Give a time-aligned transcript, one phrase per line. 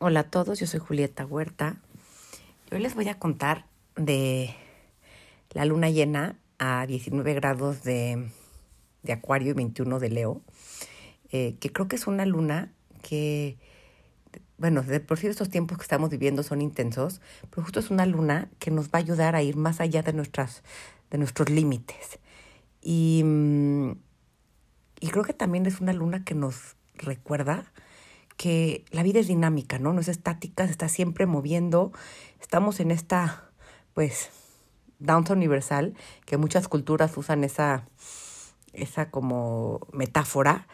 [0.00, 1.74] Hola a todos, yo soy Julieta Huerta.
[2.70, 3.66] Hoy les voy a contar
[3.96, 4.54] de
[5.50, 8.30] la luna llena a 19 grados de,
[9.02, 10.40] de Acuario y 21 de Leo,
[11.32, 12.70] eh, que creo que es una luna
[13.02, 13.58] que,
[14.56, 17.20] bueno, de por sí estos tiempos que estamos viviendo son intensos,
[17.50, 20.12] pero justo es una luna que nos va a ayudar a ir más allá de,
[20.12, 20.62] nuestras,
[21.10, 22.20] de nuestros límites.
[22.80, 23.90] Y, mm,
[25.00, 27.72] y creo que también es una luna que nos recuerda
[28.38, 29.92] que la vida es dinámica, ¿no?
[29.92, 31.92] No es estática, se está siempre moviendo.
[32.40, 33.50] Estamos en esta,
[33.92, 34.30] pues,
[35.00, 37.84] danza universal, que muchas culturas usan esa,
[38.72, 40.68] esa como metáfora.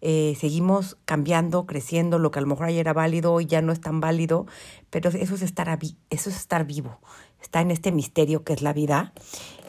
[0.00, 3.72] Eh, seguimos cambiando, creciendo, lo que a lo mejor ayer era válido hoy ya no
[3.72, 4.46] es tan válido,
[4.90, 5.76] pero eso es estar,
[6.10, 7.00] eso es estar vivo,
[7.42, 9.12] está en este misterio que es la vida.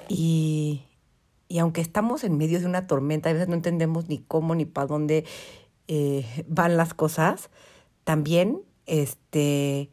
[0.08, 0.84] Y,
[1.48, 4.66] y aunque estamos en medio de una tormenta, a veces no entendemos ni cómo ni
[4.66, 5.26] para dónde
[5.92, 7.50] eh, van las cosas,
[8.04, 9.90] también este,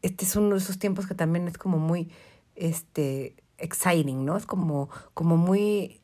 [0.00, 2.10] este es uno de esos tiempos que también es como muy
[2.54, 4.38] este, exciting, ¿no?
[4.38, 6.00] Es como, como muy...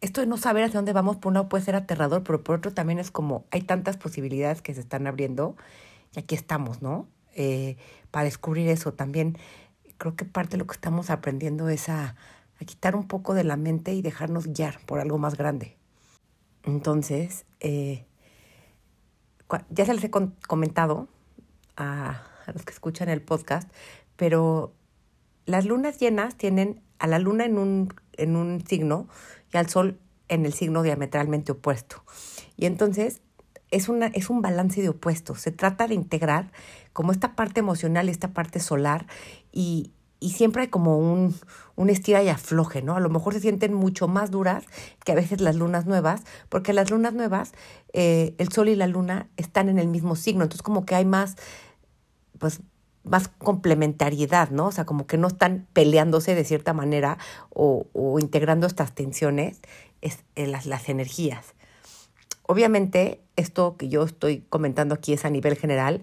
[0.00, 2.56] Esto de no saber hacia dónde vamos, por un lado puede ser aterrador, pero por
[2.56, 5.54] otro también es como hay tantas posibilidades que se están abriendo
[6.16, 7.06] y aquí estamos, ¿no?
[7.36, 7.76] Eh,
[8.10, 9.38] para descubrir eso también.
[9.98, 12.16] Creo que parte de lo que estamos aprendiendo es a,
[12.66, 15.76] quitar un poco de la mente y dejarnos guiar por algo más grande.
[16.64, 18.04] Entonces, eh,
[19.70, 21.08] ya se les he comentado
[21.76, 22.22] a,
[22.52, 23.70] los que escuchan el podcast,
[24.16, 24.72] pero
[25.46, 29.08] las lunas llenas tienen a la luna en un, en un signo
[29.52, 32.04] y al sol en el signo diametralmente opuesto.
[32.56, 33.22] Y entonces
[33.70, 35.40] es, una, es un balance de opuestos.
[35.40, 36.52] Se trata de integrar
[36.92, 39.06] como esta parte emocional y esta parte solar
[39.50, 39.92] y,
[40.22, 41.34] y siempre hay como un,
[41.74, 42.94] un estira y afloje, ¿no?
[42.94, 44.64] A lo mejor se sienten mucho más duras
[45.04, 47.52] que a veces las lunas nuevas, porque las lunas nuevas,
[47.92, 51.04] eh, el sol y la luna están en el mismo signo, entonces como que hay
[51.04, 51.36] más,
[52.38, 52.60] pues,
[53.02, 54.66] más complementariedad, ¿no?
[54.66, 57.18] O sea, como que no están peleándose de cierta manera
[57.50, 59.60] o, o integrando estas tensiones,
[60.02, 61.54] es, eh, las, las energías.
[62.44, 66.00] Obviamente, esto que yo estoy comentando aquí es a nivel general,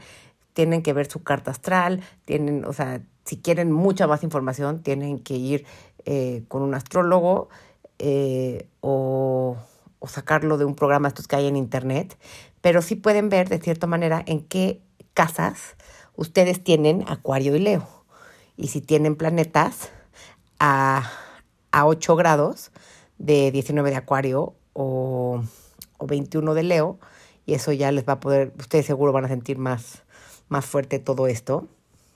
[0.54, 5.20] tienen que ver su carta astral, tienen, o sea, si quieren mucha más información, tienen
[5.20, 5.64] que ir
[6.06, 7.50] eh, con un astrólogo
[8.00, 9.56] eh, o,
[10.08, 12.18] sacarlo de un programa estos que hay en internet,
[12.62, 14.82] pero sí pueden ver de cierta manera en qué
[15.14, 15.76] casas
[16.16, 17.88] ustedes tienen Acuario y Leo.
[18.58, 19.92] Y si tienen planetas
[20.60, 21.12] a,
[21.72, 22.72] a 8 grados
[23.20, 25.44] de 19 de Acuario o,
[26.00, 26.98] o 21 de Leo,
[27.46, 30.02] y eso ya les va a poder, ustedes seguro van a sentir más,
[30.48, 31.68] más fuerte todo esto.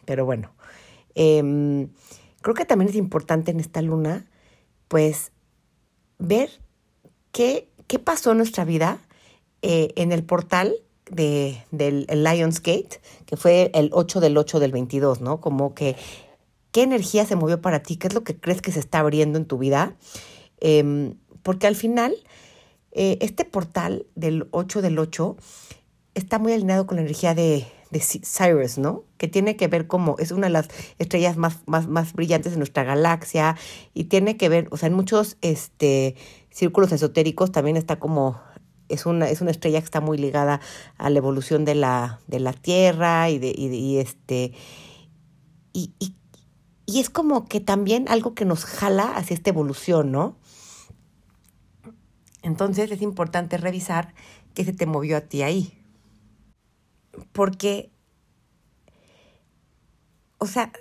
[0.05, 0.49] Pero bueno,
[1.15, 1.87] eh,
[2.41, 4.25] creo que también es importante en esta luna,
[4.87, 5.31] pues,
[6.19, 6.49] ver
[7.31, 8.99] qué, qué pasó en nuestra vida
[9.61, 10.75] eh, en el portal
[11.09, 15.41] de, del Lionsgate, que fue el 8 del 8 del 22, ¿no?
[15.41, 15.95] Como que
[16.71, 19.37] qué energía se movió para ti, qué es lo que crees que se está abriendo
[19.37, 19.95] en tu vida.
[20.59, 21.13] Eh,
[21.43, 22.15] porque al final,
[22.91, 25.37] eh, este portal del 8 del 8
[26.13, 29.03] está muy alineado con la energía de, de Cyrus, ¿no?
[29.17, 30.67] Que tiene que ver como es una de las
[30.97, 33.55] estrellas más, más, más brillantes de nuestra galaxia
[33.93, 36.15] y tiene que ver, o sea, en muchos este,
[36.49, 38.41] círculos esotéricos también está como
[38.89, 40.59] es una, es una estrella que está muy ligada
[40.97, 44.53] a la evolución de la, de la Tierra y, de, y, este
[45.71, 45.93] y,
[46.85, 50.37] y es como que también algo que nos jala hacia esta evolución, ¿no?
[52.41, 54.13] Entonces es importante revisar
[54.53, 55.82] qué se te movió a ti ahí
[57.31, 57.91] porque,
[60.37, 60.71] o sea,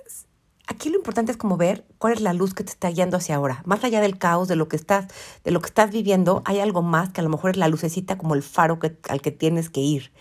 [0.67, 3.37] aquí lo importante es como ver cuál es la luz que te está guiando hacia
[3.37, 3.63] ahora.
[3.65, 5.07] Más allá del caos, de lo que estás,
[5.45, 8.19] de lo que estás viviendo, hay algo más que a lo mejor es la lucecita
[8.19, 10.13] como el faro que, al que tienes que ir.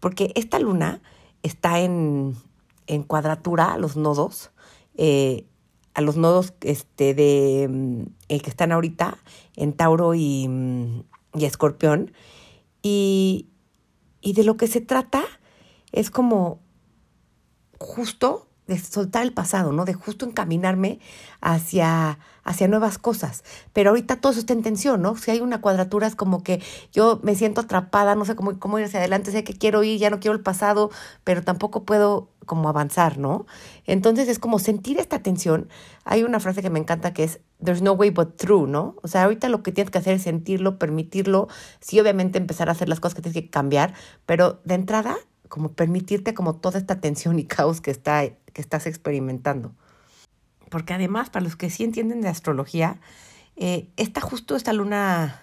[0.00, 1.00] Porque esta luna
[1.42, 2.36] está en,
[2.86, 4.50] en cuadratura a los nodos,
[4.96, 5.46] eh,
[5.94, 9.16] a los nodos este, de, eh, que están ahorita
[9.56, 10.48] en Tauro y,
[11.34, 12.12] y Escorpión.
[12.82, 13.48] Y,
[14.20, 15.24] y de lo que se trata
[15.94, 16.60] es como
[17.78, 19.84] justo de soltar el pasado, ¿no?
[19.84, 20.98] De justo encaminarme
[21.42, 23.44] hacia, hacia nuevas cosas.
[23.74, 25.16] Pero ahorita todo eso está en tensión, ¿no?
[25.16, 28.78] Si hay una cuadratura es como que yo me siento atrapada, no sé cómo, cómo
[28.78, 30.90] ir hacia adelante, sé que quiero ir, ya no quiero el pasado,
[31.24, 33.46] pero tampoco puedo como avanzar, ¿no?
[33.84, 35.68] Entonces es como sentir esta tensión.
[36.04, 38.96] Hay una frase que me encanta que es, there's no way but through, ¿no?
[39.02, 41.48] O sea, ahorita lo que tienes que hacer es sentirlo, permitirlo,
[41.80, 43.92] sí obviamente empezar a hacer las cosas que tienes que cambiar,
[44.24, 45.16] pero de entrada
[45.54, 49.72] como permitirte como toda esta tensión y caos que, está, que estás experimentando.
[50.68, 53.00] Porque además, para los que sí entienden de astrología,
[53.54, 55.40] eh, está justo esta luna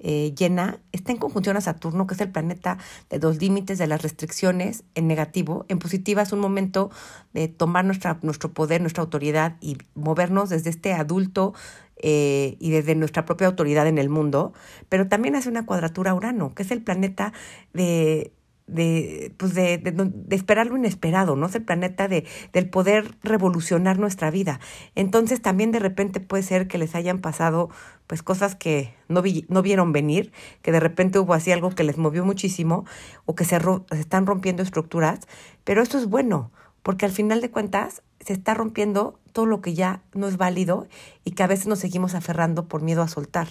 [0.00, 2.78] eh, llena está en conjunción a Saturno, que es el planeta
[3.08, 5.64] de los límites, de las restricciones, en negativo.
[5.68, 6.90] En positiva es un momento
[7.32, 11.54] de tomar nuestra, nuestro poder, nuestra autoridad y movernos desde este adulto
[11.98, 14.54] eh, y desde nuestra propia autoridad en el mundo.
[14.88, 17.32] Pero también hace una cuadratura a Urano, que es el planeta
[17.72, 18.32] de
[18.66, 21.46] de, pues de, de, esperar lo inesperado, ¿no?
[21.46, 24.60] Es el planeta de, del poder revolucionar nuestra vida.
[24.94, 27.70] Entonces también de repente puede ser que les hayan pasado
[28.06, 30.32] pues cosas que no, vi, no vieron venir,
[30.62, 32.84] que de repente hubo así algo que les movió muchísimo
[33.24, 35.20] o que se, se están rompiendo estructuras,
[35.64, 36.50] pero esto es bueno,
[36.82, 40.86] porque al final de cuentas se está rompiendo todo lo que ya no es válido
[41.24, 43.48] y que a veces nos seguimos aferrando por miedo a soltar.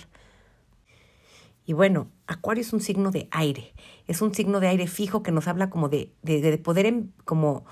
[1.66, 3.74] Y bueno, Acuario es un signo de aire,
[4.08, 7.66] es un signo de aire fijo que nos habla como de, de, poder em, como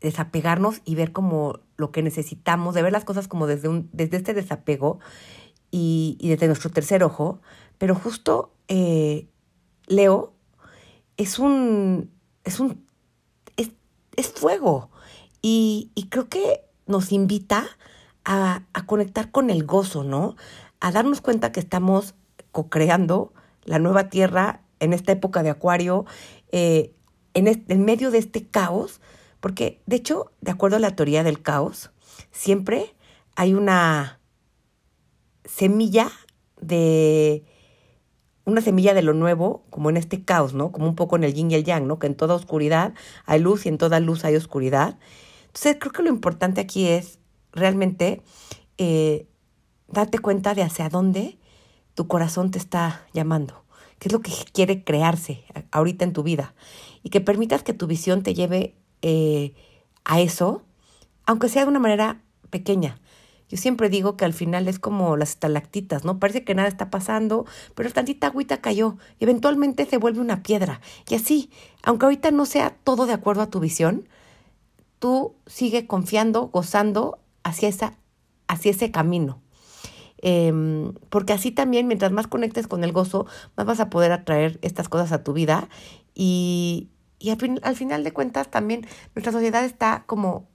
[0.00, 4.18] desapegarnos y ver como lo que necesitamos, de ver las cosas como desde, un, desde
[4.18, 5.00] este desapego
[5.70, 7.40] y, y desde nuestro tercer ojo.
[7.78, 9.28] Pero justo eh,
[9.86, 10.32] Leo
[11.16, 12.10] es un,
[12.44, 12.86] es un,
[13.56, 13.72] es,
[14.16, 14.90] es fuego
[15.42, 17.66] y, y creo que nos invita
[18.24, 20.36] a, a conectar con el gozo, ¿no?
[20.80, 22.14] A darnos cuenta que estamos
[22.54, 23.34] co-creando
[23.64, 26.06] la nueva Tierra en esta época de Acuario,
[26.52, 26.94] eh,
[27.34, 29.00] en, en medio de este caos,
[29.40, 31.90] porque de hecho, de acuerdo a la teoría del caos,
[32.30, 32.94] siempre
[33.34, 34.20] hay una
[35.44, 36.12] semilla
[36.60, 37.44] de
[38.44, 40.70] una semilla de lo nuevo, como en este caos, ¿no?
[40.70, 41.98] Como un poco en el yin y el yang, ¿no?
[41.98, 44.98] Que en toda oscuridad hay luz y en toda luz hay oscuridad.
[45.46, 47.18] Entonces, creo que lo importante aquí es
[47.52, 48.22] realmente
[48.76, 49.26] eh,
[49.88, 51.38] darte cuenta de hacia dónde
[51.94, 53.64] tu corazón te está llamando,
[53.98, 56.54] qué es lo que quiere crearse ahorita en tu vida
[57.02, 59.54] y que permitas que tu visión te lleve eh,
[60.04, 60.62] a eso,
[61.26, 62.98] aunque sea de una manera pequeña.
[63.48, 66.18] Yo siempre digo que al final es como las estalactitas, ¿no?
[66.18, 67.44] Parece que nada está pasando,
[67.74, 70.80] pero tantita agüita cayó y eventualmente se vuelve una piedra.
[71.08, 71.50] Y así,
[71.82, 74.08] aunque ahorita no sea todo de acuerdo a tu visión,
[74.98, 77.98] tú sigue confiando, gozando hacia, esa,
[78.48, 79.43] hacia ese camino.
[80.18, 83.26] Em, porque así también, mientras más conectes con el gozo,
[83.56, 85.68] más vas a poder atraer estas cosas a tu vida.
[86.14, 90.48] Y, y al, al final de cuentas, también nuestra sociedad está como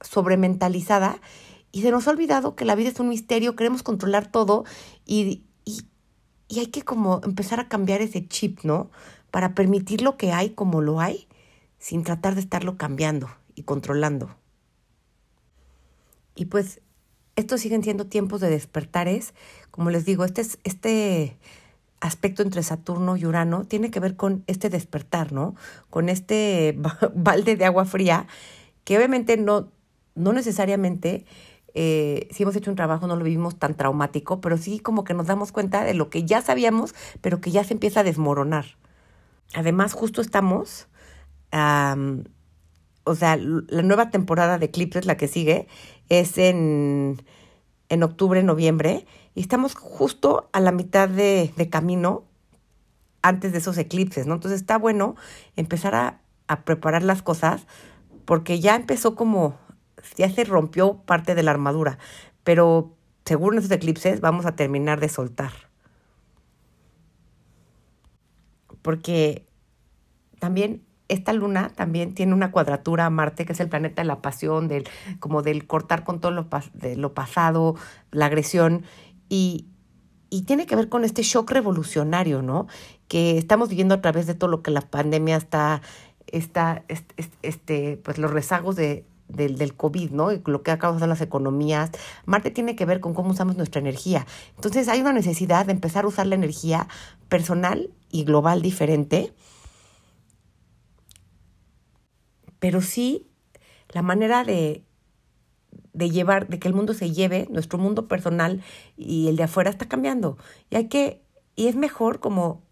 [0.00, 1.20] sobrementalizada
[1.72, 4.64] y se nos ha olvidado que la vida es un misterio, queremos controlar todo
[5.04, 5.82] y, y,
[6.48, 8.90] y hay que como empezar a cambiar ese chip, ¿no?
[9.30, 11.26] Para permitir lo que hay como lo hay,
[11.78, 14.36] sin tratar de estarlo cambiando y controlando.
[16.36, 16.80] Y pues
[17.36, 19.34] estos siguen siendo tiempos de despertares.
[19.70, 21.38] Como les digo, este, este
[22.00, 25.54] aspecto entre Saturno y Urano tiene que ver con este despertar, ¿no?
[25.90, 26.78] Con este
[27.14, 28.26] balde de agua fría,
[28.84, 29.72] que obviamente no,
[30.14, 31.24] no necesariamente,
[31.72, 35.14] eh, si hemos hecho un trabajo, no lo vivimos tan traumático, pero sí como que
[35.14, 38.76] nos damos cuenta de lo que ya sabíamos, pero que ya se empieza a desmoronar.
[39.54, 40.88] Además, justo estamos,
[41.50, 45.68] o sea, la nueva temporada de Eclipses, la que sigue,
[46.08, 47.22] es en,
[47.88, 52.24] en octubre, noviembre, y estamos justo a la mitad de, camino
[53.22, 54.34] antes de esos eclipses, ¿no?
[54.34, 55.16] Entonces está bueno
[55.56, 57.66] empezar a, a preparar las cosas
[58.24, 59.58] porque ya empezó como,
[60.16, 61.98] ya se rompió parte de la armadura,
[62.42, 65.52] pero según esos eclipses vamos a terminar de soltar.
[68.82, 69.46] Porque
[70.38, 74.22] también esta luna también tiene una cuadratura a Marte, que es el planeta de la
[74.22, 74.88] pasión, del,
[75.20, 77.76] como del cortar con todo lo, de lo pasado,
[78.10, 78.84] la agresión,
[79.28, 79.66] y,
[80.30, 82.66] y tiene que ver con este shock revolucionario, ¿no?
[83.08, 85.82] Que estamos viviendo a través de todo lo que la pandemia está,
[86.26, 86.84] está
[87.42, 90.32] este, pues los rezagos de, del, del COVID, ¿no?
[90.32, 91.90] Y lo que ha causado las economías.
[92.24, 94.26] Marte tiene que ver con cómo usamos nuestra energía.
[94.56, 96.88] Entonces hay una necesidad de empezar a usar la energía
[97.28, 99.34] personal y global diferente
[102.58, 103.28] pero sí
[103.90, 104.84] la manera de,
[105.92, 108.62] de llevar, de que el mundo se lleve, nuestro mundo personal
[108.96, 110.36] y el de afuera está cambiando.
[110.70, 111.22] Y hay que,
[111.56, 112.62] y es mejor como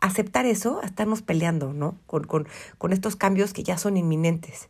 [0.00, 1.98] aceptar eso a estarnos peleando, ¿no?
[2.06, 4.68] Con, con, con estos cambios que ya son inminentes.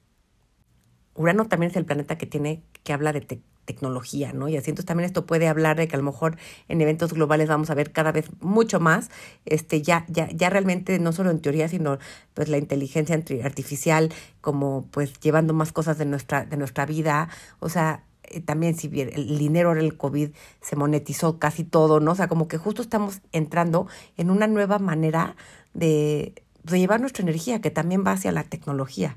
[1.14, 4.48] Urano también es el planeta que tiene, que habla de, tecnología, ¿no?
[4.48, 7.48] Y así entonces también esto puede hablar de que a lo mejor en eventos globales
[7.48, 9.10] vamos a ver cada vez mucho más,
[9.44, 11.98] este, ya, ya, ya realmente no solo en teoría, sino
[12.32, 17.68] pues la inteligencia artificial, como pues llevando más cosas de nuestra, de nuestra vida, o
[17.68, 20.30] sea, eh, también si bien el dinero ahora el COVID
[20.60, 22.12] se monetizó casi todo, ¿no?
[22.12, 25.36] O sea, como que justo estamos entrando en una nueva manera
[25.74, 29.16] de, de llevar nuestra energía, que también va hacia la tecnología.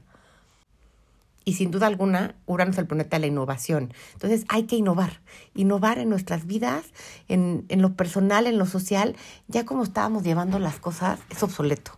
[1.49, 3.91] Y sin duda alguna, Urano es el planeta de la innovación.
[4.13, 5.19] Entonces hay que innovar,
[5.55, 6.85] innovar en nuestras vidas,
[7.27, 9.15] en, en lo personal, en lo social.
[9.47, 11.97] Ya como estábamos llevando las cosas, es obsoleto.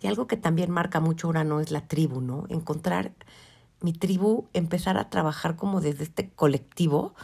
[0.00, 2.46] Y algo que también marca mucho Urano es la tribu, ¿no?
[2.48, 3.12] Encontrar
[3.80, 7.14] mi tribu, empezar a trabajar como desde este colectivo,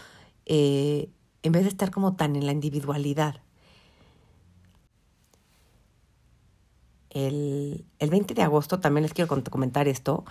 [0.47, 1.11] eh,
[1.43, 3.41] en vez de estar como tan en la individualidad.
[7.11, 10.25] El, el 20 de agosto, también les quiero comentar esto,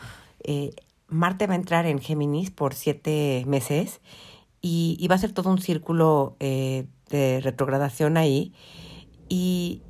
[0.43, 0.73] eh,
[1.11, 3.99] Marte va a entrar en Géminis por siete meses
[4.61, 8.53] y, va a ser todo un círculo eh, de retrogradación ahí.
[9.27, 9.83] Y,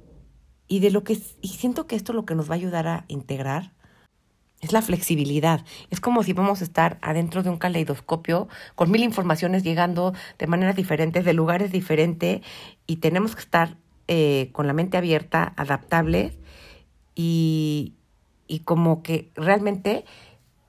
[0.68, 3.74] de lo que siento que esto lo que nos va a ayudar a integrar
[4.62, 5.63] es la flexibilidad.
[5.90, 10.48] Es como si vamos a estar adentro de un caleidoscopio con mil informaciones llegando de
[10.48, 12.42] maneras diferentes, de lugares diferentes,
[12.88, 16.40] y tenemos que estar eh, con la mente abierta, adaptables
[17.13, 17.96] y,
[18.48, 20.06] y como que realmente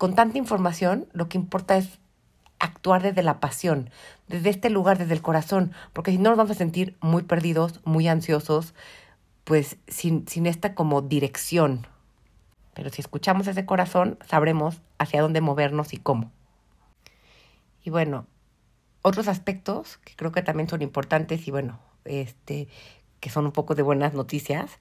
[0.02, 2.00] con tanta información, lo que importa es
[2.58, 3.88] actuar desde la pasión,
[4.26, 7.80] desde este lugar, desde el corazón, porque si no nos vamos a sentir muy perdidos,
[7.84, 8.74] muy ansiosos,
[9.44, 11.86] pues sin, sin esta como dirección.
[12.74, 16.32] Pero si escuchamos ese corazón, sabremos hacia dónde movernos y cómo.
[17.84, 18.26] Y bueno,
[19.02, 22.66] otros aspectos que creo que también son importantes y bueno, este,
[23.20, 24.80] que son un poco de buenas noticias,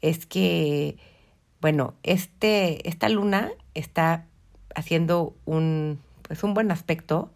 [0.00, 0.96] es que,
[1.60, 4.26] bueno, este, esta luna está
[4.76, 7.32] haciendo un, pues un buen aspecto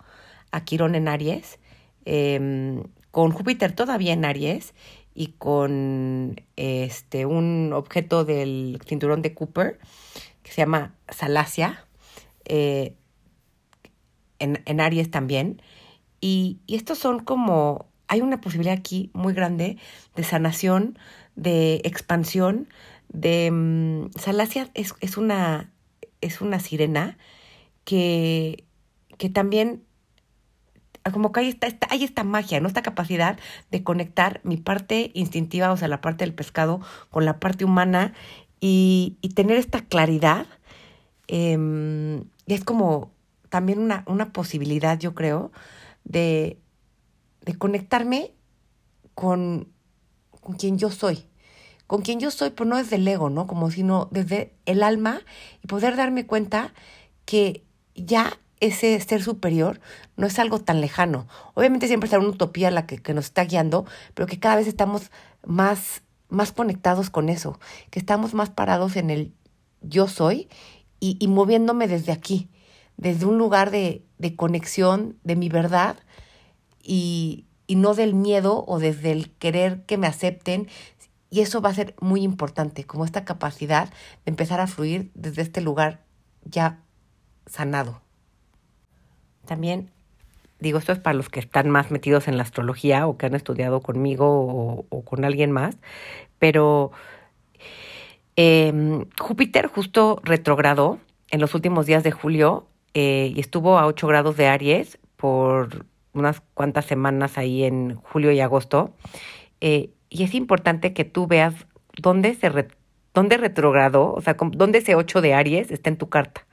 [0.52, 1.58] a Quirón en Aries,
[2.04, 4.74] em, con Júpiter todavía en Aries
[5.14, 9.78] y con este un objeto del cinturón de Cooper
[10.42, 11.86] que se llama Salacia
[12.44, 12.94] eh,
[14.38, 15.62] en, en, Aries también.
[16.20, 19.78] Y, y, estos son como, hay una posibilidad aquí muy grande
[20.14, 20.98] de sanación,
[21.36, 22.68] de expansión,
[23.08, 23.48] de...
[23.50, 25.70] Um, Salacia es, es una
[26.20, 27.18] es una sirena
[27.84, 28.64] que,
[29.18, 29.84] que también
[31.12, 32.68] como que hay esta, hay esta magia, ¿no?
[32.68, 33.38] Esta capacidad
[33.70, 38.12] de conectar mi parte instintiva, o sea, la parte del pescado, con la parte humana
[38.60, 40.46] y, y tener esta claridad.
[41.28, 43.12] Eh, es como
[43.48, 45.52] también una, una posibilidad, yo creo,
[46.04, 46.58] de,
[47.42, 48.32] de conectarme
[49.14, 49.68] con,
[50.40, 51.24] con quien yo soy
[51.90, 53.48] con quien yo soy, pero no desde el ego, ¿no?
[53.48, 55.22] Como sino desde el alma
[55.60, 56.72] y poder darme cuenta
[57.24, 57.64] que
[57.96, 59.80] ya ese ser superior
[60.16, 61.26] no es algo tan lejano.
[61.54, 64.68] Obviamente siempre está una utopía la que, que nos está guiando, pero que cada vez
[64.68, 65.10] estamos
[65.44, 67.58] más, más conectados con eso,
[67.90, 69.32] que estamos más parados en el
[69.80, 70.48] yo soy
[71.00, 72.50] y, y moviéndome desde aquí,
[72.98, 75.96] desde un lugar de, de conexión, de mi verdad
[76.84, 80.68] y, y no del miedo o desde el querer que me acepten,
[81.30, 85.42] y eso va a ser muy importante, como esta capacidad de empezar a fluir desde
[85.42, 86.00] este lugar
[86.44, 86.80] ya
[87.46, 88.02] sanado.
[89.46, 89.90] También
[90.60, 93.34] digo, esto es para los que están más metidos en la astrología o que han
[93.34, 95.78] estudiado conmigo o, con alguien más,
[96.38, 96.92] pero
[98.36, 100.98] em, Júpiter justo retrogradó
[101.30, 105.86] en los últimos días de julio eh, y estuvo a 8 grados de Aries por
[106.12, 108.92] unas cuantas semanas ahí en julio y agosto.
[109.60, 111.54] Eh, y es importante que tú veas
[111.96, 112.50] dónde se
[113.14, 116.46] dónde retrogradó, o sea, dónde ese 8 de Aries está en tu carta.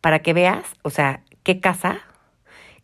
[0.00, 2.00] Para que veas, o sea, qué casa,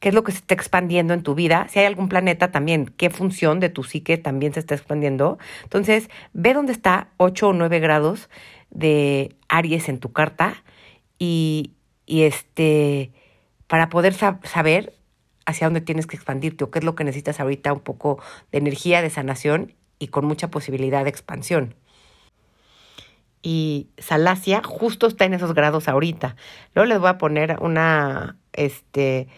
[0.00, 2.86] qué es lo que se está expandiendo en tu vida, si hay algún planeta también,
[2.96, 5.38] qué función de tu psique también se está expandiendo.
[5.64, 8.28] Entonces, ve dónde está 8 o 9 grados
[8.70, 10.62] de Aries en tu carta
[11.18, 11.72] y,
[12.06, 13.12] y este,
[13.66, 14.94] para poder saber
[15.46, 18.20] hacia dónde tienes que expandirte o qué es lo que necesitas ahorita, un poco
[18.52, 21.74] de energía, de sanación y con mucha posibilidad de expansión.
[23.42, 26.36] Y Salacia justo está en esos grados ahorita.
[26.74, 29.28] Luego les voy a poner una, este,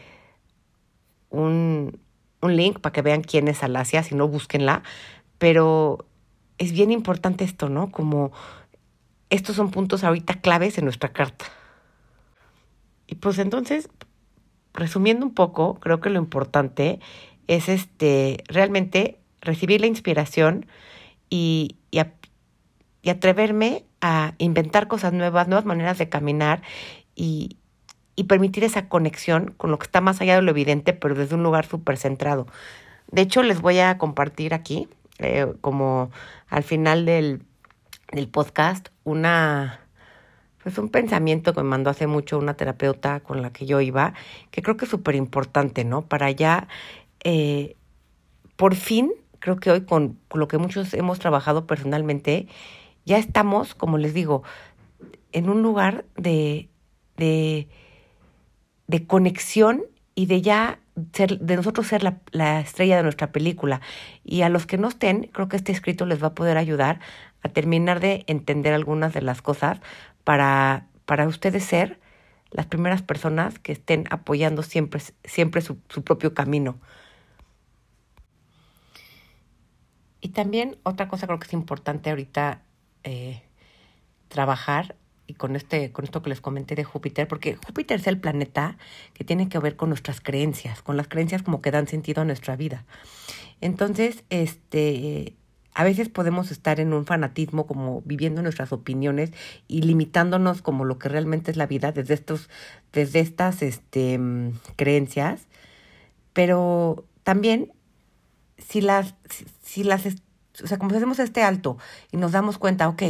[1.29, 2.01] un,
[2.41, 4.83] un link para que vean quién es Salacia, si no, búsquenla.
[5.39, 6.07] Pero
[6.59, 7.91] es bien importante esto, ¿no?
[7.91, 8.33] Como
[9.31, 11.47] estos son puntos ahorita claves en nuestra carta.
[13.07, 13.89] Y pues entonces,
[14.75, 17.01] resumiendo un poco, creo que lo importante
[17.47, 20.67] es este realmente recibir la inspiración
[21.29, 22.01] y, y,
[23.09, 26.63] atreverme a inventar cosas nuevas, nuevas maneras de caminar
[27.15, 27.57] y,
[28.17, 31.35] y permitir esa conexión con lo que está más allá de lo evidente, pero desde
[31.35, 32.47] un lugar súper centrado.
[33.11, 36.11] De hecho, les voy a compartir aquí, eh, como
[36.49, 37.43] al final del,
[38.13, 39.81] del podcast, una
[40.63, 44.13] pues un pensamiento que me mandó hace mucho una terapeuta con la que yo iba,
[44.51, 46.03] que creo que es súper importante, ¿no?
[46.03, 46.69] Para ya,
[47.25, 47.77] eh,
[48.57, 52.47] por fin, creo que hoy con, lo que muchos hemos trabajado personalmente,
[53.05, 54.43] ya estamos, como les digo,
[55.33, 56.69] en un lugar de,
[57.17, 57.69] de,
[58.87, 59.83] de conexión
[60.15, 60.79] y de ya
[61.13, 63.81] ser, de nosotros ser la, la, estrella de nuestra película.
[64.25, 67.01] Y a los que no estén, creo que este escrito les va a poder ayudar
[67.43, 69.81] a terminar de entender algunas de las cosas
[70.25, 71.99] para, para ustedes ser
[72.51, 76.79] las primeras personas que estén apoyando siempre, siempre su, su propio camino.
[80.21, 82.63] Y también otra cosa creo que es importante ahorita
[83.05, 83.43] eh,
[84.29, 84.97] trabajar
[85.27, 88.77] y con este con esto que les comenté de Júpiter, porque Júpiter es el planeta
[89.15, 92.25] que tiene que ver con nuestras creencias, con las creencias como que dan sentido a
[92.25, 92.85] nuestra vida.
[93.61, 95.35] Entonces, este
[95.73, 99.31] a veces podemos estar en un fanatismo como viviendo nuestras opiniones
[99.69, 102.51] y limitándonos como lo que realmente es la vida desde estos
[102.93, 104.19] desde estas este
[104.77, 105.47] creencias,
[106.33, 107.73] pero también
[108.71, 109.17] si las
[109.65, 111.77] si, las o sea, como si hacemos este alto
[112.13, 113.03] y nos damos cuenta, ok,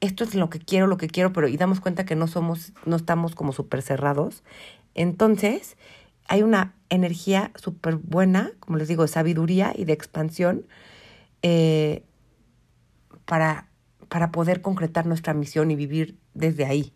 [0.00, 2.72] esto es lo que quiero, lo que quiero, pero y damos cuenta que no somos,
[2.86, 4.44] no estamos como súper cerrados,
[4.94, 5.76] entonces
[6.28, 10.66] hay una energía súper buena, como les digo, de sabiduría y de expansión
[11.42, 12.04] eh,
[13.24, 13.68] para,
[14.08, 16.92] para poder concretar nuestra misión y vivir desde ahí,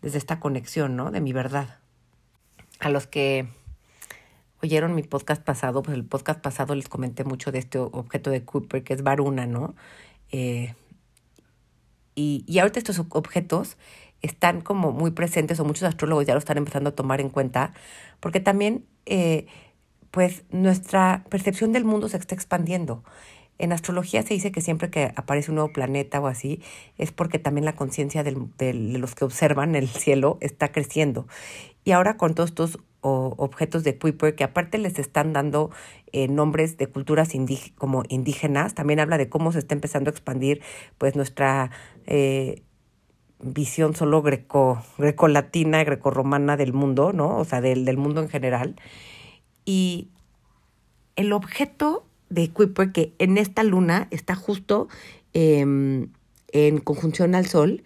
[0.00, 1.10] desde esta conexión, ¿no?
[1.10, 1.80] De mi verdad.
[2.80, 3.48] A los que
[4.62, 8.44] oyeron mi podcast pasado, pues el podcast pasado les comenté mucho de este objeto de
[8.44, 9.74] Cooper, que es Varuna, ¿no?
[10.30, 10.74] Eh,
[12.14, 13.76] y, y ahorita estos objetos
[14.22, 17.72] están como muy presentes o muchos astrólogos ya lo están empezando a tomar en cuenta,
[18.20, 19.46] porque también eh,
[20.10, 23.04] pues nuestra percepción del mundo se está expandiendo.
[23.58, 26.60] En astrología se dice que siempre que aparece un nuevo planeta o así,
[26.98, 28.32] es porque también la conciencia de
[28.74, 31.26] los que observan el cielo está creciendo.
[31.84, 35.70] Y ahora con todos estos o, objetos de Kuiper, que aparte les están dando
[36.12, 37.30] eh, nombres de culturas
[37.76, 40.62] como indígenas, también habla de cómo se está empezando a expandir
[40.98, 41.70] pues nuestra
[42.06, 42.62] eh,
[43.40, 47.36] visión solo greco, greco-latina, greco-romana del mundo, ¿no?
[47.38, 48.76] O sea, del, del mundo en general.
[49.64, 50.08] Y
[51.16, 54.88] el objeto de Kuiper, que en esta luna está justo
[55.34, 56.08] eh,
[56.52, 57.82] en conjunción al Sol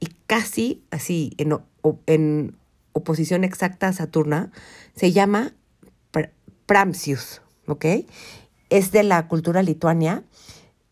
[0.00, 2.54] y casi así en
[2.98, 4.52] oposición exacta a Saturna,
[4.94, 5.54] se llama
[6.68, 7.86] Pramsius, ¿ok?
[8.68, 10.22] Es de la cultura lituania,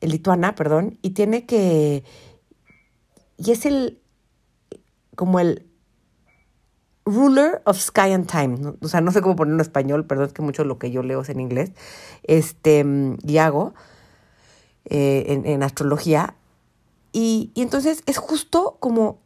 [0.01, 2.03] lituana, perdón, y tiene que,
[3.37, 4.01] y es el,
[5.15, 5.67] como el
[7.05, 10.33] ruler of sky and time, o sea, no sé cómo ponerlo en español, perdón, es
[10.33, 11.73] que mucho lo que yo leo es en inglés,
[12.23, 12.85] este,
[13.23, 16.37] y eh, en, en, astrología,
[17.13, 19.21] y, y entonces es justo como,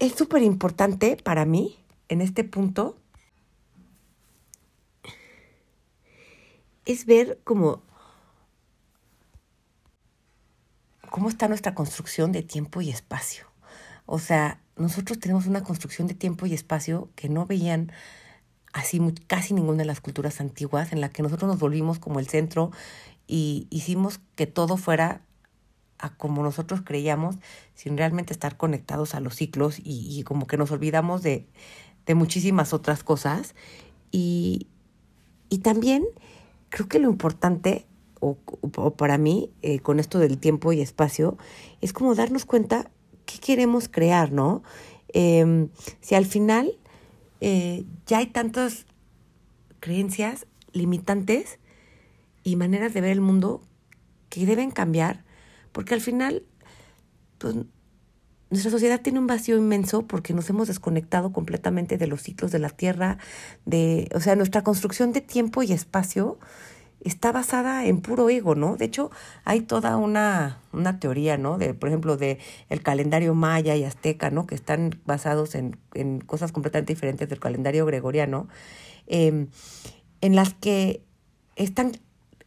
[0.00, 1.81] es súper importante para mí
[2.12, 2.98] en este punto
[6.84, 7.82] es ver cómo,
[11.10, 13.46] cómo está nuestra construcción de tiempo y espacio.
[14.04, 17.92] O sea, nosotros tenemos una construcción de tiempo y espacio que no veían
[18.72, 22.28] así casi ninguna de las culturas antiguas, en la que nosotros nos volvimos como el
[22.28, 22.72] centro
[23.26, 25.22] y hicimos que todo fuera
[25.98, 27.36] a como nosotros creíamos,
[27.74, 31.46] sin realmente estar conectados a los ciclos y, y como que nos olvidamos de,
[32.06, 33.54] de muchísimas otras cosas.
[34.10, 34.66] Y,
[35.48, 36.04] y también
[36.68, 37.86] creo que lo importante,
[38.20, 38.38] o,
[38.76, 41.36] o para mí, eh, con esto del tiempo y espacio,
[41.80, 42.90] es como darnos cuenta
[43.26, 44.62] qué queremos crear, ¿no?
[45.14, 45.68] Eh,
[46.00, 46.78] si al final
[47.40, 48.86] eh, ya hay tantas
[49.80, 51.58] creencias limitantes
[52.44, 53.62] y maneras de ver el mundo
[54.28, 55.24] que deben cambiar,
[55.72, 56.44] porque al final,
[57.38, 57.56] pues
[58.52, 62.58] nuestra sociedad tiene un vacío inmenso porque nos hemos desconectado completamente de los ciclos de
[62.58, 63.16] la Tierra,
[63.64, 66.38] de, o sea, nuestra construcción de tiempo y espacio
[67.00, 68.76] está basada en puro ego, ¿no?
[68.76, 69.10] De hecho,
[69.46, 71.56] hay toda una, una teoría, ¿no?
[71.56, 72.38] De, por ejemplo, de
[72.68, 74.46] el calendario maya y azteca, ¿no?
[74.46, 78.48] Que están basados en, en cosas completamente diferentes del calendario gregoriano,
[79.06, 79.46] eh,
[80.20, 81.02] en las que
[81.56, 81.92] están,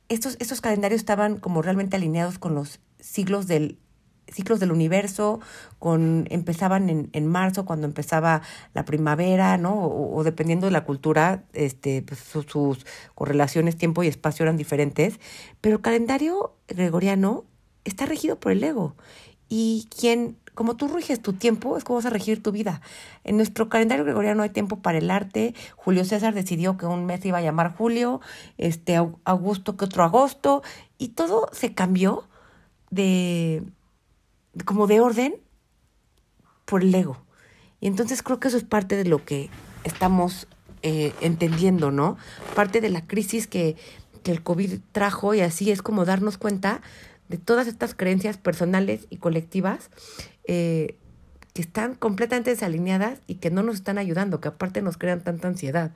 [0.08, 3.80] estos, estos calendarios estaban como realmente alineados con los siglos del
[4.28, 5.40] ciclos del universo,
[5.80, 8.42] con empezaban en, en marzo cuando empezaba
[8.74, 9.86] la primavera, ¿no?
[9.86, 15.20] O, dependiendo de la cultura, este, pues, sus, correlaciones tiempo y espacio eran diferentes,
[15.62, 17.46] pero el calendario gregoriano
[17.84, 18.96] está regido por el ego.
[19.48, 22.82] Y quien, como tú riges tu tiempo, es como vas a regir tu vida.
[23.24, 25.54] En nuestro calendario gregoriano hay tiempo para el arte.
[25.76, 28.22] Julio César decidió que un mes iba a llamar Julio,
[28.58, 30.64] este Augusto que otro agosto,
[30.98, 32.28] y todo se cambió
[32.90, 33.64] de
[34.64, 35.36] como de orden
[36.66, 37.18] por el ego.
[37.82, 39.50] Y entonces creo que eso es parte de lo que
[39.84, 40.48] estamos
[40.82, 42.18] eh, entendiendo, ¿no?
[42.56, 43.76] Parte de la crisis que,
[44.24, 46.82] que el COVID trajo y así es como darnos cuenta
[47.28, 49.90] de todas estas creencias personales y colectivas
[50.48, 50.96] eh,
[51.54, 55.48] que están completamente desalineadas y que no nos están ayudando, que aparte nos crean tanta
[55.48, 55.92] ansiedad.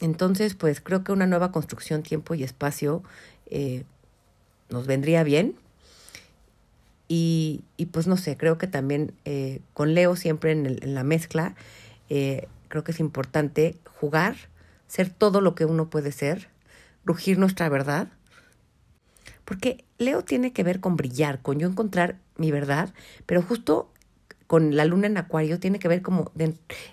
[0.00, 3.02] Entonces, pues creo que una nueva construcción, tiempo y espacio
[3.46, 3.84] eh,
[4.70, 5.56] nos vendría bien.
[7.08, 11.54] Y, y, pues no sé, creo que también eh, con Leo siempre en, la mezcla,
[12.08, 14.36] eh, creo que es importante jugar,
[14.86, 16.48] ser todo lo que uno puede ser,
[17.04, 18.08] rugir nuestra verdad.
[19.44, 22.94] Porque Leo tiene que ver con brillar, con yo encontrar mi verdad,
[23.26, 23.92] pero justo
[24.46, 26.32] con la luna en acuario tiene que ver como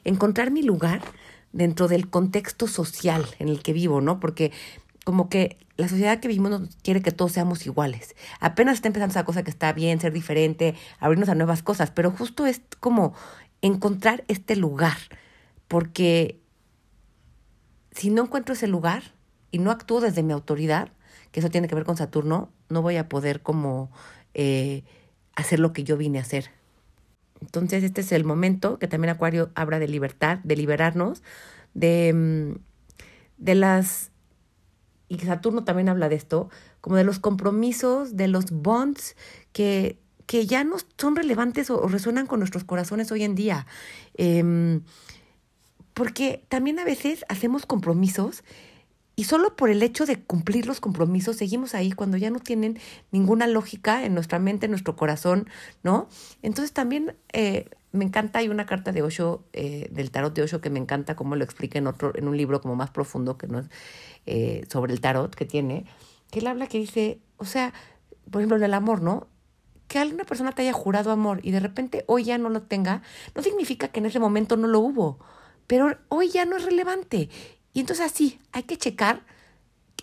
[0.04, 1.02] encontrar mi lugar
[1.54, 4.20] dentro del contexto social en el que vivo, ¿no?
[4.20, 4.52] Porque
[5.04, 8.16] como que la sociedad que vivimos nos quiere que todos seamos iguales.
[8.40, 12.12] Apenas está empezando esa cosa que está bien, ser diferente, abrirnos a nuevas cosas, pero
[12.12, 13.14] justo es como
[13.62, 14.98] encontrar este lugar,
[15.68, 16.40] porque
[17.92, 19.04] si no encuentro ese lugar
[19.52, 20.90] y no actúo desde mi autoridad,
[21.32, 23.92] que eso tiene que ver con Saturno, no voy a poder como
[24.34, 24.84] eh,
[25.36, 26.52] hacer lo que yo vine a hacer.
[27.42, 31.24] Entonces este es el momento que también Acuario habla de libertad, de liberarnos,
[31.74, 32.60] de, mm,
[33.38, 34.11] de las,
[35.12, 39.18] y Saturno también habla de esto, como de los compromisos, de los bonds
[39.52, 43.68] que, que ya no son relevantes o, resuenan con nuestros corazones hoy en día.
[44.16, 44.80] Eh,
[45.94, 48.46] porque también a veces hacemos compromisos
[49.22, 52.80] y solo por el hecho de cumplir los compromisos seguimos ahí cuando ya no tienen
[53.12, 55.48] ninguna lógica en nuestra mente, en nuestro corazón,
[55.84, 56.10] ¿no?
[56.42, 60.60] Entonces también eh, me encanta, hay una carta de Osho, eh, del tarot de Osho,
[60.60, 63.46] que me encanta cómo lo explica en, otro, en un libro como más profundo que
[63.46, 63.68] no es
[64.26, 65.86] eh, sobre el tarot que tiene,
[66.32, 67.76] que él habla que dice, o sea,
[68.32, 69.28] por ejemplo, el amor, ¿no?
[69.88, 73.04] Que alguna persona te haya jurado amor y de repente hoy ya no lo tenga,
[73.36, 75.20] no significa que en ese momento no lo hubo,
[75.68, 77.30] pero hoy ya no es relevante.
[77.74, 79.24] Y entonces así, hay que checar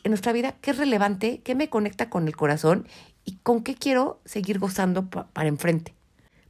[0.05, 2.87] en nuestra vida qué es relevante, qué me conecta con el corazón
[3.25, 5.95] y con qué quiero seguir gozando para enfrente.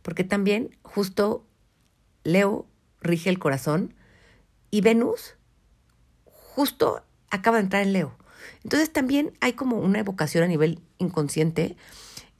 [0.02, 1.44] Porque también justo
[2.24, 2.66] Leo
[3.00, 3.94] rige el corazón
[4.70, 5.34] y Venus
[6.24, 8.16] justo acaba de entrar en Leo.
[8.62, 11.76] Entonces también hay como una evocación a nivel inconsciente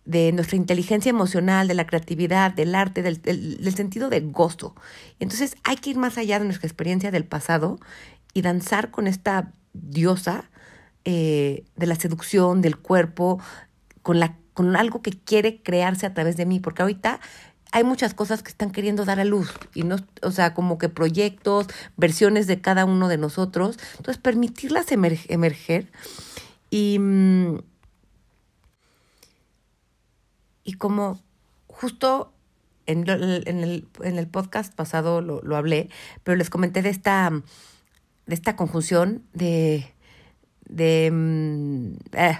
[0.04, 4.74] de nuestra inteligencia emocional, de la creatividad, del arte, del, del, del, sentido de gozo.
[5.18, 7.78] Entonces hay que ir más allá de nuestra experiencia del pasado
[8.38, 10.48] y danzar con esta diosa
[11.04, 13.40] eh, de la seducción, del cuerpo,
[14.02, 17.20] con, la, con algo que quiere crearse a través de mí, porque ahorita
[17.72, 20.88] hay muchas cosas que están queriendo dar a luz y no, o sea, como que
[20.88, 23.78] proyectos, versiones de cada uno de nosotros.
[23.96, 25.90] Entonces, permitirlas emerger,
[26.70, 27.00] y,
[30.64, 31.20] y como
[31.66, 32.32] justo
[32.86, 35.90] en, en, el, en el podcast pasado lo, lo hablé,
[36.24, 37.30] pero les comenté de esta
[38.28, 39.92] de esta conjunción de,
[40.68, 42.38] de, mm, eh,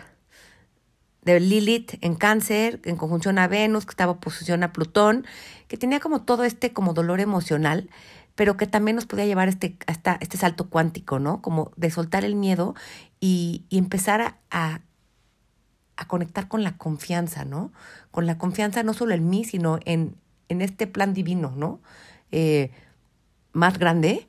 [1.23, 5.27] de Lilith en cáncer, en conjunción a Venus, que estaba en oposición a Plutón,
[5.67, 7.89] que tenía como todo este como dolor emocional,
[8.35, 11.41] pero que también nos podía llevar este, hasta este salto cuántico, ¿no?
[11.41, 12.75] Como de soltar el miedo
[13.19, 14.21] y, y empezar
[14.51, 14.83] a,
[15.97, 17.73] a, conectar con la confianza, ¿no?
[18.11, 20.17] Con la confianza no solo en mí, sino en,
[20.51, 21.81] en este plan divino, ¿no?
[22.31, 22.71] Eh,
[23.53, 24.29] más grande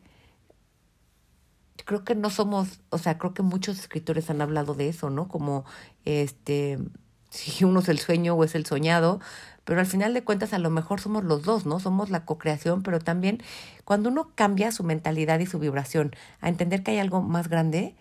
[1.90, 5.28] creo que no somos, o sea, creo que muchos escritores han hablado de eso, ¿no?
[5.28, 5.66] Como
[6.06, 6.78] este,
[7.32, 9.20] si uno es el sueño o es el soñado,
[9.64, 11.80] pero al final de cuentas a lo mejor somos los dos, ¿no?
[11.80, 13.42] Somos la co-creación, pero también
[13.86, 17.96] cuando uno cambia su mentalidad y su vibración a entender que hay algo más grande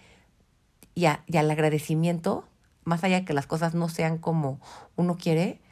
[0.95, 2.47] y, a, y al agradecimiento,
[2.85, 4.61] más allá de que las cosas no sean como
[4.97, 5.63] uno quiere,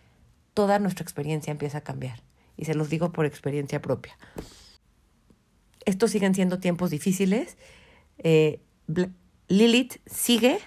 [0.55, 2.23] toda nuestra experiencia empieza a cambiar.
[2.57, 4.17] Y se los digo por experiencia propia.
[5.85, 7.59] Estos siguen siendo tiempos difíciles,
[8.19, 8.61] eh,
[9.49, 10.59] Lilith sigue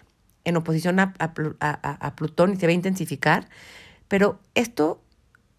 [0.44, 1.14] en oposición a,
[1.60, 3.50] a, Plutón y se va a intensificar,
[4.08, 5.02] pero esto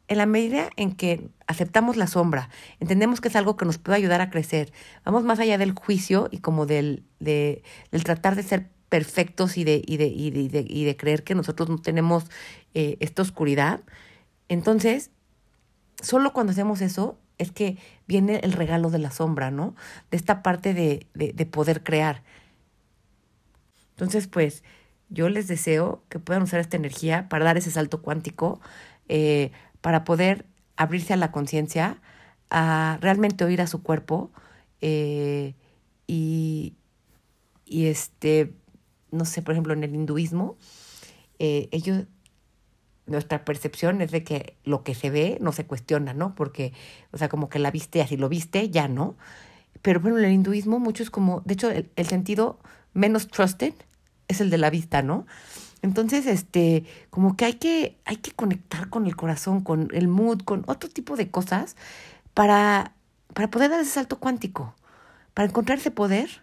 [0.08, 2.50] en la medida en que aceptamos la sombra,
[2.80, 4.72] entendemos que es algo que nos puede ayudar a crecer,
[5.04, 9.62] vamos más allá del juicio y como del, de, del tratar de ser perfectos y
[9.62, 12.24] de, y de, y de, y de creer que nosotros no tenemos
[12.74, 13.82] eh, esta oscuridad,
[14.50, 15.12] entonces,
[16.02, 19.74] solo cuando hacemos eso es que viene el regalo de la sombra, ¿no?
[20.10, 22.22] De esta parte de, de, de poder crear.
[23.92, 24.62] Entonces, pues,
[25.08, 28.60] yo les deseo que puedan usar esta energía para dar ese salto cuántico,
[29.08, 29.50] eh,
[29.80, 32.00] para poder abrirse a la conciencia,
[32.50, 34.30] a realmente oír a su cuerpo
[34.80, 35.54] eh,
[36.06, 36.74] y,
[37.64, 38.54] y, este,
[39.10, 40.56] no sé, por ejemplo, en el hinduismo,
[41.38, 42.04] eh, ellos
[43.10, 46.34] nuestra percepción es de que lo que se ve no se cuestiona, ¿no?
[46.34, 46.72] Porque,
[47.12, 49.16] o sea, como que la viste, así lo viste, ya no.
[49.82, 52.58] Pero bueno, en el hinduismo mucho es como, de hecho, el, sentido
[52.94, 53.74] menos trusted
[54.28, 55.26] es el de la vista, ¿no?
[55.82, 60.42] Entonces, este, como que hay que, hay que conectar con el corazón, con el mood,
[60.42, 61.76] con otro tipo de cosas
[62.34, 62.94] para,
[63.34, 64.74] para poder dar ese salto cuántico,
[65.34, 66.42] para encontrar ese poder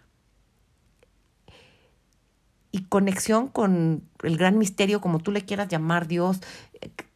[2.78, 6.40] y conexión con el gran misterio, como tú le quieras llamar, Dios,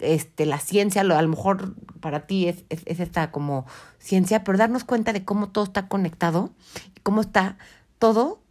[0.00, 3.64] este, la ciencia, a lo mejor para ti es, es, es, esta como
[3.98, 6.50] ciencia, pero darnos cuenta de cómo todo está conectado,
[7.04, 7.58] cómo está
[8.00, 8.42] todo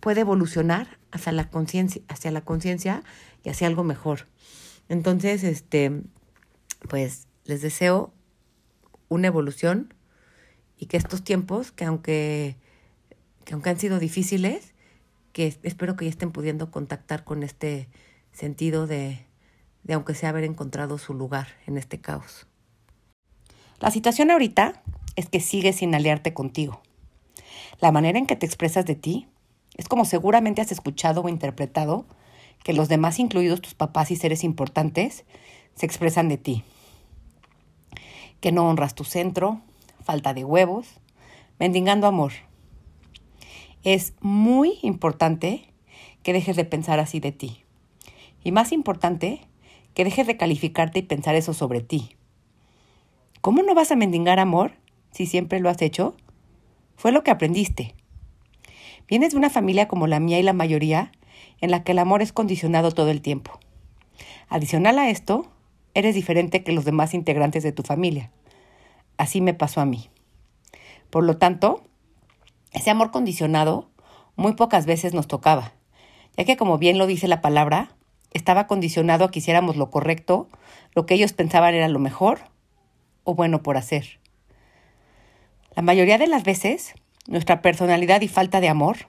[0.00, 3.02] puede evolucionar hacia la conciencia, hacia la conciencia
[3.42, 4.26] y hacia algo mejor.
[4.88, 6.02] Entonces, este,
[6.88, 8.12] pues les deseo
[9.08, 9.92] una evolución
[10.78, 12.56] y que estos tiempos, que aunque,
[13.44, 14.73] que aunque han sido difíciles,
[15.34, 17.88] que espero que ya estén pudiendo contactar con este
[18.32, 19.26] sentido de,
[19.82, 22.46] de aunque sea haber encontrado su lugar en este caos.
[23.80, 24.80] La situación ahorita
[25.16, 26.80] es que sigues sin aliarte contigo.
[27.80, 29.26] La manera en que te expresas de ti
[29.76, 32.06] es como seguramente has escuchado o interpretado
[32.62, 35.24] que los demás, incluidos tus papás y seres importantes,
[35.74, 36.64] se expresan de ti.
[38.40, 39.60] Que no honras tu centro,
[40.04, 40.86] falta de huevos,
[41.58, 42.32] mendigando amor
[43.84, 45.68] es muy importante
[46.22, 47.64] que dejes de pensar así de ti.
[48.42, 49.42] Y más importante,
[49.92, 52.16] que dejes de calificarte y pensar eso sobre ti.
[53.42, 54.72] ¿Cómo no vas a mendigar amor
[55.12, 56.16] si siempre lo has hecho?
[56.96, 57.94] Fue lo que aprendiste.
[59.06, 61.12] Vienes de una familia como la mía y la mayoría,
[61.60, 63.60] en la que el amor es condicionado todo el tiempo.
[64.48, 65.46] Adicional a esto,
[65.92, 68.30] eres diferente que los demás integrantes de tu familia.
[69.18, 70.08] Así me pasó a mí.
[71.10, 71.84] Por lo tanto,
[72.74, 73.88] ese amor condicionado
[74.36, 75.72] muy pocas veces nos tocaba,
[76.36, 77.96] ya que como bien lo dice la palabra,
[78.32, 80.48] estaba condicionado a que hiciéramos lo correcto,
[80.94, 82.40] lo que ellos pensaban era lo mejor
[83.22, 84.18] o bueno por hacer.
[85.76, 86.94] La mayoría de las veces,
[87.26, 89.08] nuestra personalidad y falta de amor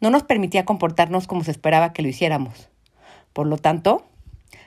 [0.00, 2.70] no nos permitía comportarnos como se esperaba que lo hiciéramos.
[3.32, 4.04] Por lo tanto,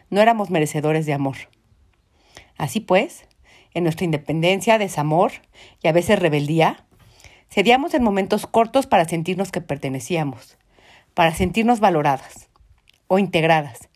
[0.09, 1.35] no éramos merecedores de amor.
[2.57, 3.27] Así pues,
[3.73, 5.31] en nuestra independencia, desamor
[5.83, 6.85] y a veces rebeldía,
[7.51, 10.59] Cedíamos en momentos cortos para sentirnos que pertenecíamos,
[11.15, 12.47] para sentirnos valoradas
[13.07, 13.89] o integradas,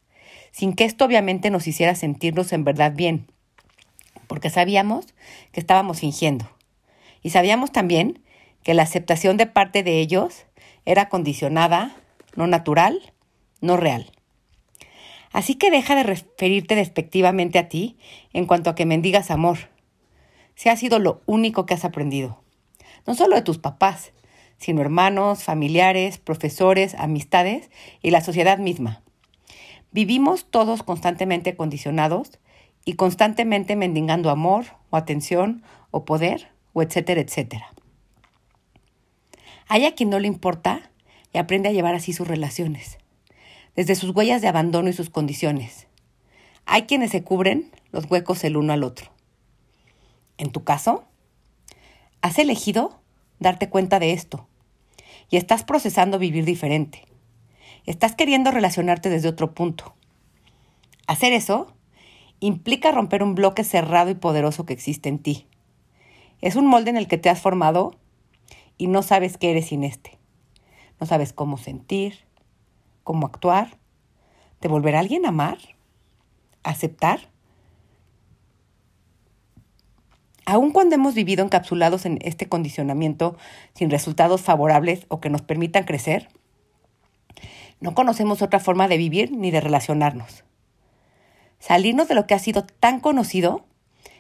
[0.49, 3.27] sin que esto obviamente nos hiciera sentirnos en verdad bien,
[4.25, 5.13] porque sabíamos
[5.51, 6.49] que estábamos fingiendo.
[7.21, 8.23] Y sabíamos también
[8.63, 10.45] que la aceptación de parte de ellos
[10.85, 11.95] era condicionada,
[12.35, 13.13] no natural,
[13.61, 14.11] no real.
[15.31, 17.97] Así que deja de referirte despectivamente a ti
[18.33, 19.69] en cuanto a que mendigas amor.
[20.55, 22.42] Si ha sido lo único que has aprendido
[23.05, 24.13] no solo de tus papás,
[24.57, 27.69] sino hermanos, familiares, profesores, amistades
[28.01, 29.01] y la sociedad misma.
[29.91, 32.39] Vivimos todos constantemente condicionados
[32.85, 37.73] y constantemente mendigando amor o atención o poder o etcétera, etcétera.
[39.67, 40.91] Hay a quien no le importa
[41.31, 42.97] y aprende a llevar así sus relaciones,
[43.75, 45.87] desde sus huellas de abandono y sus condiciones.
[46.65, 49.11] Hay quienes se cubren los huecos el uno al otro.
[50.37, 51.05] En tu caso,
[52.23, 53.01] Has elegido
[53.39, 54.47] darte cuenta de esto
[55.29, 57.05] y estás procesando vivir diferente.
[57.85, 59.93] Estás queriendo relacionarte desde otro punto.
[61.05, 61.75] Hacer eso
[62.39, 65.47] implica romper un bloque cerrado y poderoso que existe en ti.
[66.39, 67.97] Es un molde en el que te has formado
[68.77, 70.17] y no sabes qué eres sin este.
[71.01, 72.19] No sabes cómo sentir,
[73.03, 73.77] cómo actuar,
[74.61, 75.57] ¿Te volverá alguien a amar,
[76.63, 77.32] aceptar
[80.45, 83.37] Aun cuando hemos vivido encapsulados en este condicionamiento
[83.73, 86.29] sin resultados favorables o que nos permitan crecer,
[87.79, 90.43] no conocemos otra forma de vivir ni de relacionarnos.
[91.59, 93.65] Salirnos de lo que ha sido tan conocido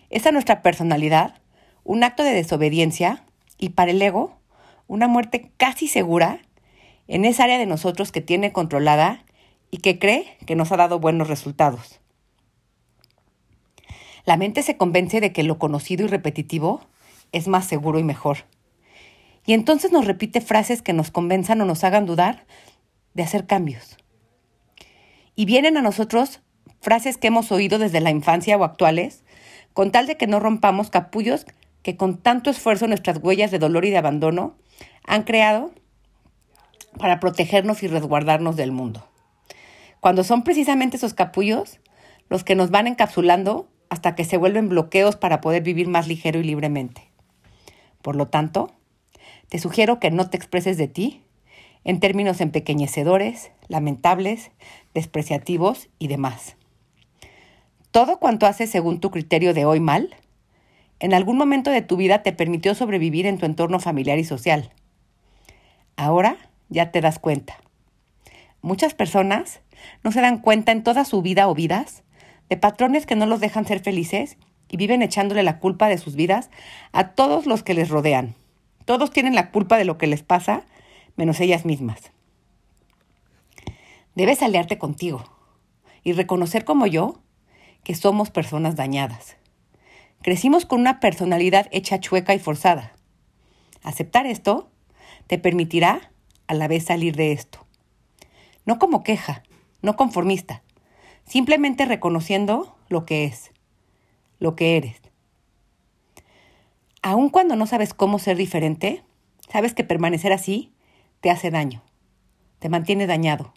[0.09, 1.41] es a nuestra personalidad
[1.83, 3.23] un acto de desobediencia
[3.57, 4.37] y para el ego
[4.87, 6.39] una muerte casi segura
[7.07, 9.25] en esa área de nosotros que tiene controlada
[9.71, 11.99] y que cree que nos ha dado buenos resultados.
[14.25, 16.81] La mente se convence de que lo conocido y repetitivo
[17.31, 18.45] es más seguro y mejor.
[19.45, 22.45] Y entonces nos repite frases que nos convenzan o nos hagan dudar
[23.13, 23.97] de hacer cambios.
[25.35, 26.41] Y vienen a nosotros
[26.79, 29.23] frases que hemos oído desde la infancia o actuales,
[29.73, 31.45] con tal de que no rompamos capullos
[31.81, 34.55] que con tanto esfuerzo nuestras huellas de dolor y de abandono
[35.05, 35.71] han creado
[36.97, 39.05] para protegernos y resguardarnos del mundo.
[39.99, 41.79] Cuando son precisamente esos capullos
[42.29, 46.39] los que nos van encapsulando hasta que se vuelven bloqueos para poder vivir más ligero
[46.39, 47.03] y libremente.
[48.01, 48.71] Por lo tanto,
[49.49, 51.21] te sugiero que no te expreses de ti
[51.83, 54.49] en términos empequeñecedores, lamentables,
[54.95, 56.55] despreciativos y demás.
[57.91, 60.15] Todo cuanto haces según tu criterio de hoy mal,
[60.99, 64.71] en algún momento de tu vida te permitió sobrevivir en tu entorno familiar y social.
[65.97, 66.37] Ahora
[66.69, 67.57] ya te das cuenta.
[68.63, 69.61] Muchas personas
[70.03, 72.02] no se dan cuenta en toda su vida o vidas
[72.49, 74.37] de patrones que no los dejan ser felices
[74.69, 76.49] y viven echándole la culpa de sus vidas
[76.91, 78.35] a todos los que les rodean.
[78.85, 80.65] Todos tienen la culpa de lo que les pasa,
[81.15, 82.11] menos ellas mismas.
[84.15, 85.23] Debes aliarte contigo
[86.03, 87.21] y reconocer como yo
[87.83, 89.37] que somos personas dañadas.
[90.21, 92.93] Crecimos con una personalidad hecha chueca y forzada.
[93.83, 94.69] Aceptar esto
[95.27, 96.11] te permitirá
[96.47, 97.65] a la vez salir de esto.
[98.65, 99.43] No como queja,
[99.81, 100.63] no conformista,
[101.25, 103.51] simplemente reconociendo lo que es,
[104.39, 105.01] lo que eres.
[107.01, 109.03] Aun cuando no sabes cómo ser diferente,
[109.49, 110.73] sabes que permanecer así
[111.21, 111.83] te hace daño,
[112.59, 113.53] te mantiene dañado.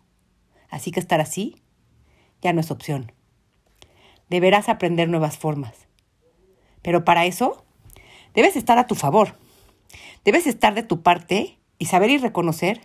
[0.68, 1.62] Así que estar así
[2.42, 3.12] ya no es opción.
[4.28, 5.86] Deberás aprender nuevas formas.
[6.82, 7.64] Pero para eso,
[8.34, 9.36] debes estar a tu favor.
[10.24, 12.80] Debes estar de tu parte y saber y reconocer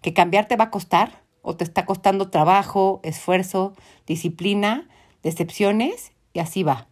[0.00, 3.74] que cambiar te va a costar o te está costando trabajo, esfuerzo,
[4.06, 4.88] disciplina,
[5.22, 6.88] decepciones y así va.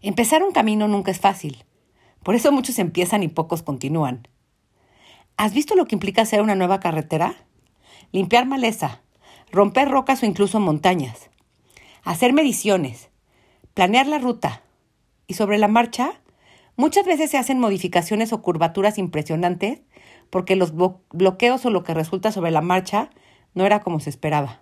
[0.00, 1.64] Empezar un camino nunca es fácil.
[2.22, 4.28] Por eso muchos empiezan y pocos continúan.
[5.36, 7.36] ¿Has visto lo que implica hacer una nueva carretera?
[8.12, 9.02] Limpiar maleza,
[9.50, 11.30] romper rocas o incluso montañas,
[12.02, 13.10] hacer mediciones,
[13.74, 14.62] planear la ruta
[15.26, 16.20] y sobre la marcha
[16.76, 19.80] muchas veces se hacen modificaciones o curvaturas impresionantes
[20.30, 23.10] porque los bloqueos o lo que resulta sobre la marcha
[23.54, 24.60] no era como se esperaba.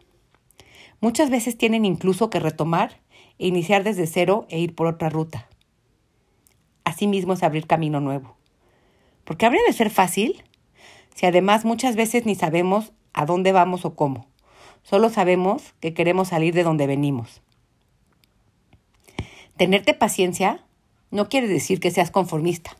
[1.00, 3.00] Muchas veces tienen incluso que retomar
[3.38, 5.48] e iniciar desde cero e ir por otra ruta.
[6.84, 8.36] Asimismo es abrir camino nuevo.
[9.24, 10.44] Porque habría de ser fácil
[11.14, 14.28] si además muchas veces ni sabemos a dónde vamos o cómo.
[14.82, 17.42] Solo sabemos que queremos salir de donde venimos.
[19.56, 20.64] Tenerte paciencia
[21.10, 22.76] no quiere decir que seas conformista.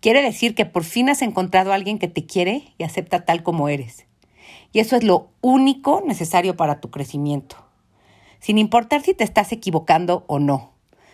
[0.00, 3.42] Quiere decir que por fin has encontrado a alguien que te quiere y acepta tal
[3.42, 4.06] como eres.
[4.72, 7.56] Y eso es lo único necesario para tu crecimiento.
[8.38, 10.72] Sin importar si te estás equivocando o no,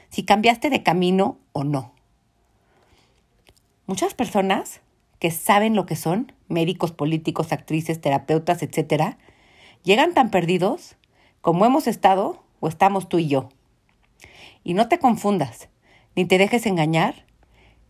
[0.08, 1.92] si cambiaste de camino o no.
[3.86, 4.80] Muchas personas
[5.18, 9.18] que saben lo que son, médicos, políticos, actrices, terapeutas, etcétera,
[9.82, 10.96] llegan tan perdidos
[11.40, 13.48] como hemos estado o estamos tú y yo.
[14.62, 15.68] Y no te confundas,
[16.14, 17.25] ni te dejes engañar,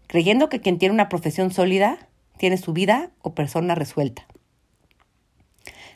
[0.06, 4.26] creyendo que quien tiene una profesión sólida tiene su vida o persona resuelta.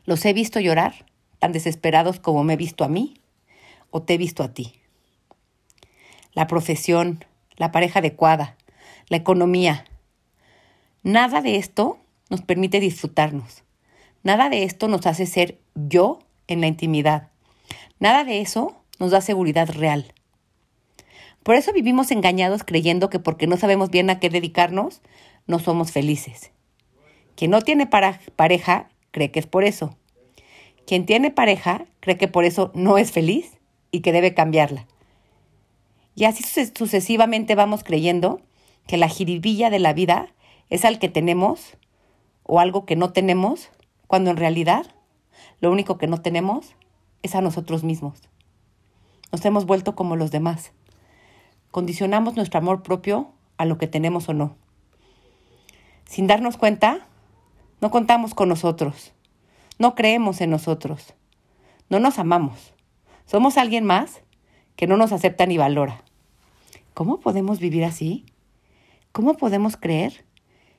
[0.04, 1.06] Los he visto llorar,
[1.38, 3.14] tan desesperados como me he visto a mí
[3.90, 4.74] o te he visto a ti.
[6.32, 7.24] La profesión,
[7.56, 8.56] la pareja adecuada,
[9.08, 9.84] la economía,
[11.02, 13.64] nada de esto nos permite disfrutarnos.
[14.22, 17.28] Nada de esto nos hace ser yo en la intimidad.
[17.98, 20.14] Nada de eso nos da seguridad real.
[21.42, 25.00] Por eso vivimos engañados creyendo que porque no sabemos bien a qué dedicarnos,
[25.46, 26.52] no somos felices.
[27.34, 29.96] Quien no tiene pareja cree que es por eso.
[30.86, 33.58] Quien tiene pareja cree que por eso no es feliz
[33.90, 34.86] y que debe cambiarla.
[36.14, 38.40] Y así sucesivamente vamos creyendo
[38.86, 40.34] que la jiribilla de la vida
[40.68, 41.76] es al que tenemos
[42.42, 43.70] o algo que no tenemos,
[44.06, 44.86] cuando en realidad
[45.60, 46.74] lo único que no tenemos
[47.22, 48.20] es a nosotros mismos.
[49.32, 50.72] Nos hemos vuelto como los demás.
[51.70, 54.56] Condicionamos nuestro amor propio a lo que tenemos o no.
[56.04, 57.06] Sin darnos cuenta,
[57.80, 59.12] no contamos con nosotros.
[59.78, 61.14] No creemos en nosotros.
[61.88, 62.74] No nos amamos.
[63.26, 64.22] Somos alguien más
[64.76, 66.02] que no nos acepta ni valora.
[66.94, 68.26] ¿Cómo podemos vivir así?
[69.12, 70.24] ¿Cómo podemos creer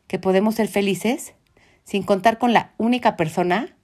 [0.07, 1.33] que podemos ser felices
[1.83, 3.75] sin contar con la única persona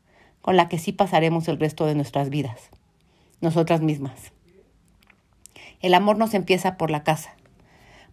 [0.41, 2.69] con la que sí pasaremos el resto de nuestras vidas,
[3.41, 4.31] nosotras mismas.
[5.79, 7.35] El amor nos empieza por la casa,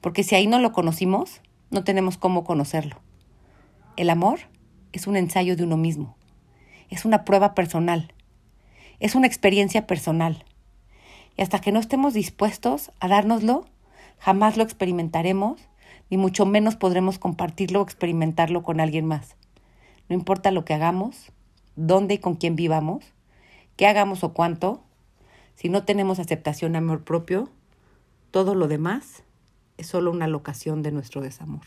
[0.03, 3.01] porque si ahí no lo conocimos, no tenemos cómo conocerlo.
[3.97, 4.41] El amor
[4.93, 6.15] es un ensayo de uno mismo,
[6.91, 8.13] es una prueba personal,
[9.01, 10.45] es una experiencia personal.
[11.39, 13.65] Y hasta que no estemos dispuestos a dárnoslo,
[14.19, 15.59] jamás lo experimentaremos,
[16.11, 19.37] ni mucho menos podremos compartirlo o experimentarlo con alguien más.
[20.11, 21.33] No importa lo que hagamos,
[21.77, 23.05] dónde y con quién vivamos,
[23.77, 24.85] qué hagamos o cuánto,
[25.55, 27.51] si no tenemos aceptación, amor propio,
[28.31, 29.23] todo lo demás
[29.77, 31.65] es solo una locación de nuestro desamor.